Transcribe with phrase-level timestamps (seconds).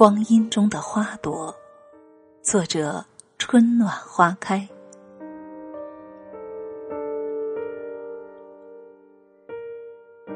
[0.02, 1.54] 《光阴中的花朵》，
[2.50, 3.04] 作者：
[3.36, 4.66] 春暖花开。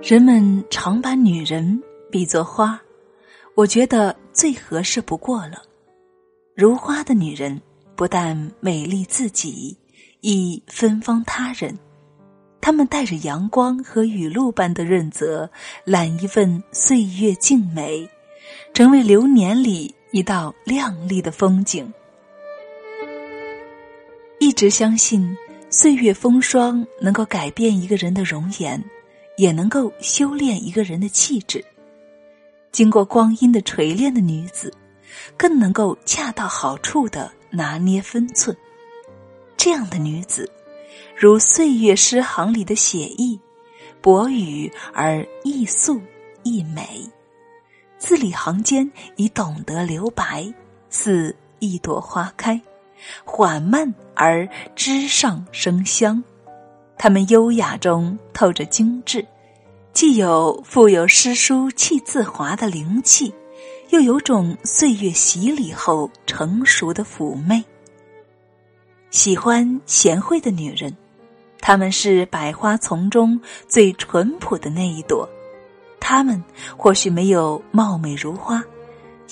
[0.00, 2.80] 人们常把女人比作花，
[3.56, 5.64] 我觉得最合适不过了。
[6.54, 7.60] 如花的女人，
[7.96, 9.76] 不但美丽自己，
[10.20, 11.76] 亦芬芳他人。
[12.60, 15.50] 她们带着阳光和雨露般的润泽，
[15.84, 18.08] 揽一份岁月静美，
[18.72, 21.92] 成为流年里一道亮丽的风景。
[24.38, 25.36] 一直相信，
[25.70, 28.82] 岁月风霜能够改变一个人的容颜。
[29.38, 31.64] 也能够修炼一个人的气质。
[32.72, 34.74] 经过光阴的锤炼的女子，
[35.36, 38.56] 更能够恰到好处的拿捏分寸。
[39.56, 40.50] 这样的女子，
[41.16, 43.38] 如岁月诗行里的写意，
[44.00, 46.02] 薄语而亦素
[46.42, 47.08] 亦美。
[47.98, 50.52] 字里行间已懂得留白，
[50.88, 52.60] 似一朵花开，
[53.24, 56.22] 缓慢而枝上生香。
[56.96, 59.26] 他们优雅中透着精致，
[59.92, 63.34] 既有富有诗书气自华的灵气，
[63.90, 67.64] 又有种岁月洗礼后成熟的妩媚。
[69.10, 70.96] 喜欢贤惠的女人，
[71.60, 75.28] 她们是百花丛中最淳朴的那一朵。
[76.10, 76.42] 他们
[76.74, 78.64] 或许没有貌美如花，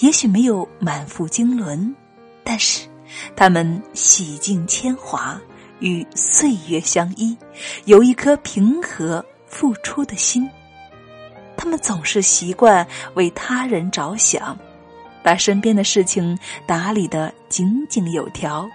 [0.00, 1.94] 也许没有满腹经纶，
[2.44, 2.86] 但是
[3.34, 5.40] 他们洗尽铅华。
[5.78, 7.34] 与岁月相依，
[7.86, 10.46] 有一颗平和付出的心。
[11.56, 14.54] 他们总是习惯为他人着想，
[15.22, 18.68] 把身边的事情打理得井井有条，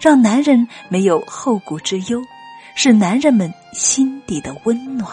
[0.00, 2.22] 让男人没有后顾之忧，
[2.76, 5.10] 是男人们心底的温暖。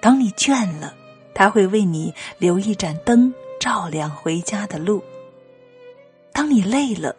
[0.00, 0.94] 当你倦了，
[1.34, 5.02] 他会为你留一盏灯，照亮回家的路。
[6.32, 7.14] 当你累了。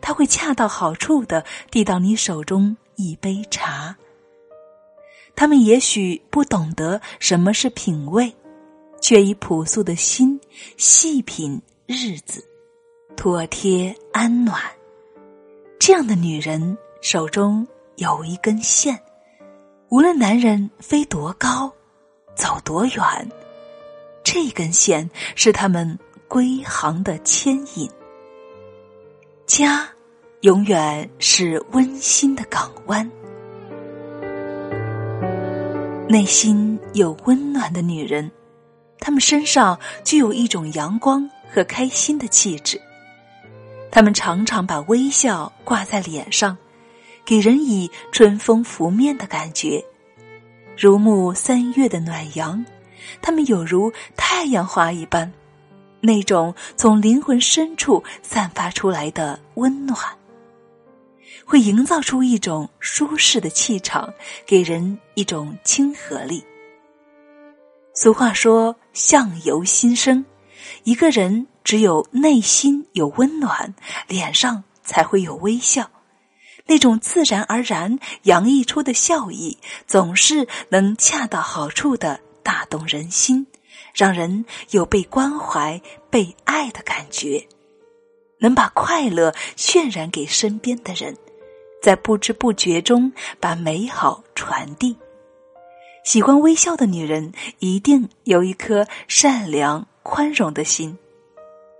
[0.00, 3.94] 他会恰到好处的递到你手中一杯茶。
[5.36, 8.34] 他们也许不懂得什么是品味，
[8.98, 10.40] 却以朴素的心
[10.78, 12.42] 细品日子，
[13.14, 14.58] 妥帖安暖。
[15.78, 18.98] 这样的女人手中有一根线，
[19.90, 21.70] 无论男人飞多高，
[22.34, 23.30] 走多远，
[24.22, 27.88] 这根线是他们归航的牵引。
[29.46, 29.88] 家，
[30.40, 33.10] 永远是温馨的港湾。
[36.08, 38.30] 内心有温暖的女人，
[38.98, 42.80] 她们身上具有一种阳光和开心的气质。
[43.90, 46.56] 她们常常把微笑挂在脸上，
[47.24, 49.84] 给人以春风拂面的感觉。
[50.76, 52.64] 如沐三月的暖阳，
[53.22, 55.32] 他们有如太阳花一般。
[56.00, 59.98] 那种从灵魂深处散发出来的温暖，
[61.46, 64.12] 会营造出一种舒适的气场，
[64.44, 66.44] 给人一种亲和力。
[67.94, 70.22] 俗话说“相由心生”，
[70.84, 73.74] 一个人只有内心有温暖，
[74.08, 75.88] 脸上才会有微笑。
[76.66, 83.46] 那种自然而然洋溢出的笑意，总是能恰到好处的打动人心。
[83.94, 85.80] 让人有被关怀、
[86.10, 87.46] 被爱的感觉，
[88.38, 91.16] 能把快乐渲染给身边的人，
[91.80, 94.96] 在不知不觉中把美好传递。
[96.04, 100.98] 喜欢微笑的女人一定有一颗善良、宽容的心，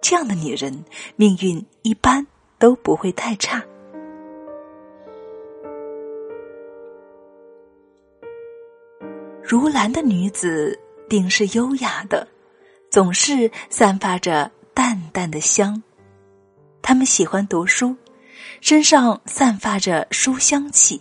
[0.01, 0.84] 这样的女人
[1.16, 2.25] 命运一般
[2.61, 3.65] 都不会太差。
[9.45, 10.79] 如兰的女子。
[11.07, 12.27] 定是优雅的，
[12.91, 15.81] 总是散发着淡淡的香。
[16.81, 17.95] 他们喜欢读书，
[18.63, 21.01] 身上散发着书香气，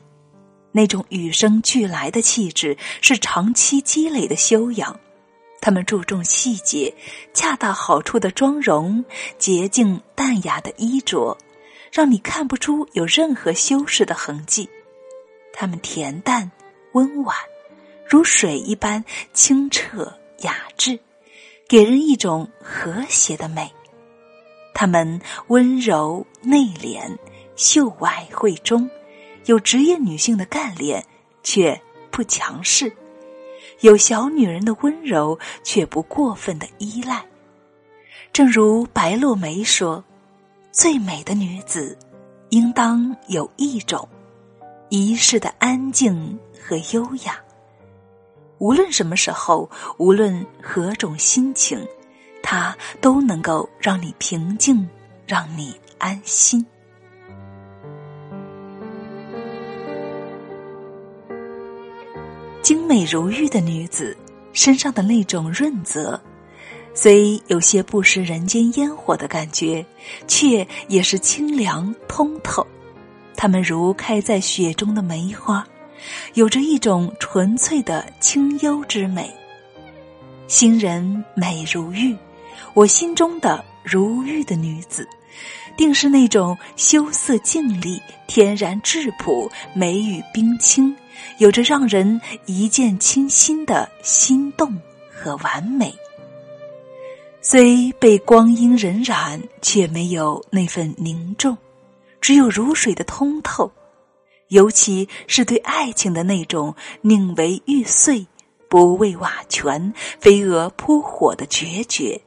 [0.73, 4.99] 那种与生俱来的气质是长期积累的修养。
[5.61, 6.93] 他们注重细节，
[7.33, 9.03] 恰到好处的妆容，
[9.39, 11.35] 洁净淡雅的衣着，
[11.93, 14.69] 让你看不出有任何修饰的痕迹。
[15.53, 16.51] 他们恬淡
[16.91, 17.33] 温婉。
[18.13, 20.99] 如水一般清澈雅致，
[21.67, 23.71] 给人一种和谐的美。
[24.71, 27.17] 她们温柔内敛，
[27.55, 28.87] 秀外慧中，
[29.45, 31.03] 有职业女性的干练，
[31.41, 31.81] 却
[32.11, 32.87] 不强势；
[33.79, 37.25] 有小女人的温柔，却不过分的依赖。
[38.31, 40.03] 正如白落梅说
[40.71, 41.97] ：“最美的女子，
[42.49, 44.07] 应当有一种
[44.89, 47.42] 一世的安静和优雅。”
[48.63, 51.85] 无论什么时候，无论何种心情，
[52.41, 54.87] 它都能够让你平静，
[55.27, 56.65] 让你安心。
[62.61, 64.15] 精美如玉的女子
[64.53, 66.17] 身上的那种润泽，
[66.93, 69.85] 虽有些不食人间烟火的感觉，
[70.25, 72.65] 却也是清凉通透。
[73.35, 75.67] 她们如开在雪中的梅花，
[76.33, 79.33] 有着一种纯粹的清幽之美。
[80.47, 82.15] 新人美如玉，
[82.73, 85.07] 我心中的如玉的女子，
[85.75, 90.95] 定是那种羞涩静丽、天然质朴、眉宇冰清，
[91.39, 94.77] 有着让人一见倾心的心动
[95.11, 95.93] 和完美。
[97.41, 101.57] 虽被光阴荏苒，却没有那份凝重，
[102.21, 103.69] 只有如水的通透，
[104.53, 108.25] 尤其是对爱情的那种宁为玉碎。
[108.69, 112.19] 不为瓦全，飞蛾扑火的决绝，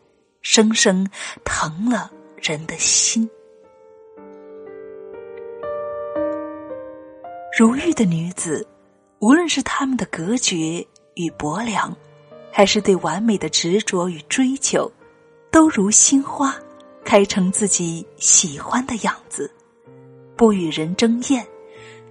[0.43, 1.05] 生生
[1.44, 2.08] 疼了
[2.40, 3.28] 人的心。
[7.58, 8.64] 如玉的女子，
[9.19, 11.93] 无论是她们的隔绝与薄凉，
[12.52, 14.88] 还是对完美的执着与追求，
[15.50, 16.55] 都如心花，
[17.05, 19.50] 开成自己喜欢的样子，
[20.37, 21.44] 不与人争艳，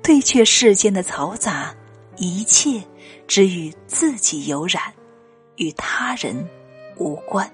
[0.06, 1.76] 对却世间的嘈杂，
[2.18, 2.82] 一切。
[3.28, 4.94] 只与自己有染，
[5.56, 6.48] 与他人
[6.96, 7.52] 无关。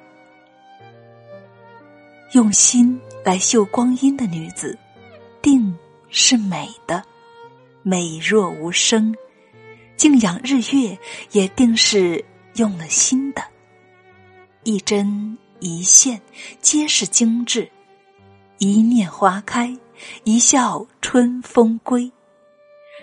[2.33, 4.77] 用心来绣光阴的女子，
[5.41, 5.73] 定
[6.09, 7.01] 是美的，
[7.83, 9.13] 美若无声；
[9.95, 10.99] 静养日月，
[11.31, 12.23] 也定是
[12.55, 13.41] 用了心的。
[14.63, 16.21] 一针一线，
[16.59, 17.65] 皆是精致；
[18.57, 19.73] 一念花开，
[20.25, 22.11] 一笑春风归。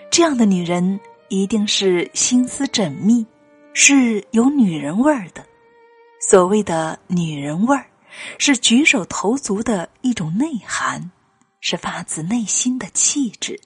[0.09, 0.99] 这样的女人。
[1.31, 3.23] 一定是心思缜密，
[3.73, 5.45] 是有女人味儿的。
[6.27, 7.85] 所谓的女人味儿，
[8.39, 11.11] 是举手投足的一种内涵，
[11.61, 13.61] 是发自内心的气质。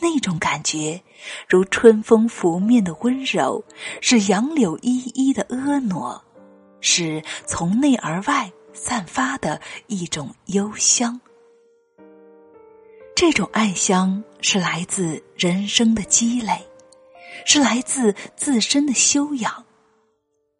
[0.00, 1.02] 那种感觉，
[1.48, 3.64] 如春风拂面的温柔，
[4.00, 6.22] 是杨柳依依的婀娜，
[6.80, 11.20] 是从内而外散发的一种幽香。
[13.16, 16.66] 这种爱香是来自人生的积累，
[17.46, 19.64] 是来自自身的修养。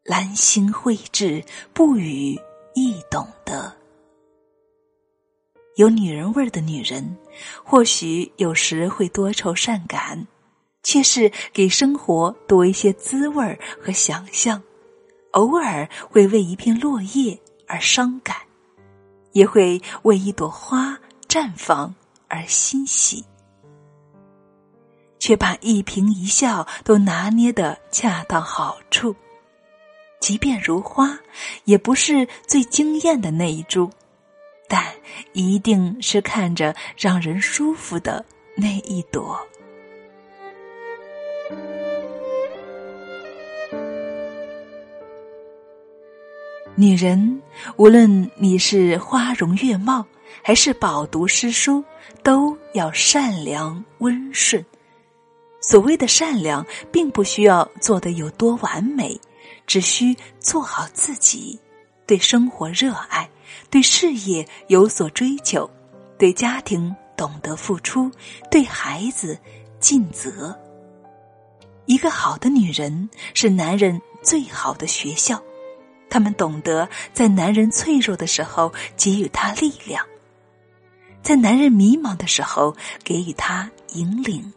[0.05, 2.39] 兰心蕙质，不语
[2.75, 3.75] 亦懂得。
[5.75, 7.17] 有女人味儿的女人，
[7.65, 10.25] 或许有时会多愁善感，
[10.85, 14.62] 却是给生活多一些滋味和想象。
[15.33, 17.37] 偶尔会为一片落叶
[17.67, 18.37] 而伤感，
[19.33, 20.97] 也会为一朵花
[21.29, 21.93] 绽放。
[22.35, 23.25] 而欣喜，
[25.21, 29.15] 却把一颦一笑都拿捏得恰到好处。
[30.19, 31.17] 即便如花，
[31.65, 33.89] 也不是最惊艳的那一株，
[34.67, 34.85] 但
[35.33, 38.25] 一定是看着让人舒服的
[38.57, 39.39] 那一朵。
[46.75, 47.41] 女人，
[47.77, 50.05] 无论你是花容月貌。
[50.43, 51.82] 还是饱读诗书，
[52.22, 54.64] 都要善良温顺。
[55.60, 59.19] 所谓的善良，并不需要做得有多完美，
[59.67, 61.58] 只需做好自己。
[62.06, 63.26] 对生活热爱，
[63.70, 65.70] 对事业有所追求，
[66.19, 68.10] 对家庭懂得付出，
[68.50, 69.38] 对孩子
[69.81, 70.55] 尽责。
[71.86, 75.43] 一个好的女人是男人最好的学校，
[76.10, 80.06] 他们懂得在男人脆弱的时候给予他力量。
[81.25, 84.53] 在男人迷茫的时候，给予他引领。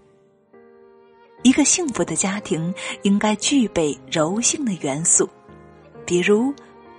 [1.41, 5.29] 一个幸福的家庭应该具备柔性的元素，
[6.05, 6.53] 比如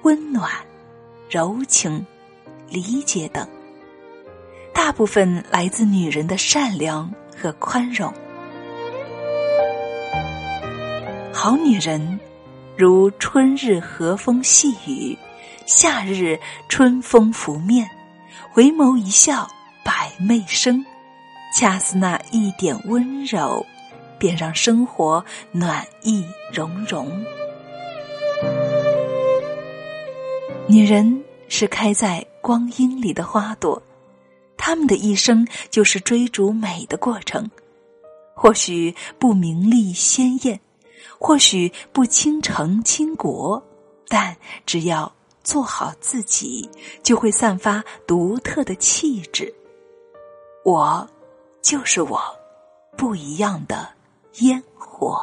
[0.04, 0.50] 温暖、
[1.28, 2.04] 柔情、
[2.70, 3.46] 理解等。
[4.72, 8.10] 大部分来自女人的善良和宽容。
[11.30, 12.18] 好女人，
[12.74, 15.14] 如春日和风细雨，
[15.66, 17.86] 夏日春风拂面，
[18.50, 19.46] 回眸一笑。
[19.88, 20.84] 百媚生，
[21.56, 23.64] 恰似那一点温柔，
[24.18, 27.24] 便让生活暖意融融。
[30.66, 33.82] 女人是开在光阴里的花朵，
[34.58, 37.50] 她们的一生就是追逐美的过程。
[38.34, 40.60] 或许不名利鲜艳，
[41.18, 43.66] 或许不倾城倾国，
[44.06, 45.10] 但只要
[45.42, 46.68] 做好自己，
[47.02, 49.54] 就会散发独特的气质。
[50.68, 51.08] 我，
[51.62, 52.20] 就是我，
[52.94, 53.88] 不一样的
[54.40, 55.18] 烟火。